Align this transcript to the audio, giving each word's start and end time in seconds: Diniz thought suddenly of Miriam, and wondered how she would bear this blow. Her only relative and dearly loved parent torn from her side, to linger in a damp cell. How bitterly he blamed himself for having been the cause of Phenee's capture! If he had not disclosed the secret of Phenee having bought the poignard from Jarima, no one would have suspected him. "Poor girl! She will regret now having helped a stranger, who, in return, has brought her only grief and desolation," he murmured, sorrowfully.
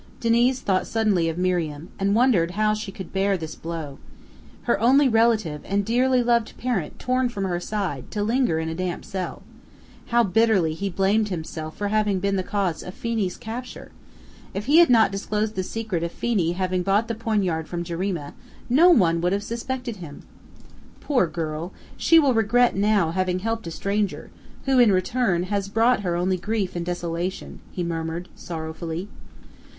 Diniz 0.19 0.61
thought 0.61 0.87
suddenly 0.87 1.29
of 1.29 1.37
Miriam, 1.37 1.89
and 1.99 2.15
wondered 2.15 2.49
how 2.57 2.73
she 2.73 2.91
would 2.97 3.13
bear 3.13 3.37
this 3.37 3.53
blow. 3.53 3.99
Her 4.63 4.79
only 4.79 5.07
relative 5.07 5.61
and 5.63 5.85
dearly 5.85 6.23
loved 6.23 6.57
parent 6.57 6.97
torn 6.97 7.29
from 7.29 7.43
her 7.43 7.59
side, 7.59 8.09
to 8.09 8.23
linger 8.23 8.57
in 8.57 8.67
a 8.67 8.73
damp 8.73 9.05
cell. 9.05 9.43
How 10.07 10.23
bitterly 10.23 10.73
he 10.73 10.89
blamed 10.89 11.29
himself 11.29 11.77
for 11.77 11.89
having 11.89 12.19
been 12.19 12.35
the 12.35 12.41
cause 12.41 12.81
of 12.81 12.95
Phenee's 12.95 13.37
capture! 13.37 13.91
If 14.55 14.65
he 14.65 14.79
had 14.79 14.89
not 14.89 15.11
disclosed 15.11 15.53
the 15.53 15.61
secret 15.61 16.01
of 16.01 16.11
Phenee 16.11 16.53
having 16.53 16.81
bought 16.81 17.07
the 17.07 17.13
poignard 17.13 17.67
from 17.67 17.83
Jarima, 17.83 18.33
no 18.71 18.89
one 18.89 19.21
would 19.21 19.33
have 19.33 19.43
suspected 19.43 19.97
him. 19.97 20.23
"Poor 20.99 21.27
girl! 21.27 21.73
She 21.95 22.17
will 22.17 22.33
regret 22.33 22.75
now 22.75 23.11
having 23.11 23.37
helped 23.37 23.67
a 23.67 23.71
stranger, 23.71 24.31
who, 24.65 24.79
in 24.79 24.91
return, 24.91 25.43
has 25.43 25.69
brought 25.69 25.99
her 26.01 26.15
only 26.15 26.37
grief 26.37 26.75
and 26.75 26.83
desolation," 26.83 27.59
he 27.71 27.83
murmured, 27.83 28.29
sorrowfully. 28.35 29.07